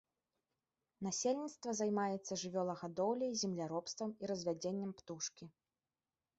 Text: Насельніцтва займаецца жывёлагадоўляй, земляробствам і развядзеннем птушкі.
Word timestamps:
Насельніцтва 1.07 1.75
займаецца 1.81 2.33
жывёлагадоўляй, 2.45 3.31
земляробствам 3.45 4.09
і 4.25 4.33
развядзеннем 4.35 4.91
птушкі. 5.03 5.45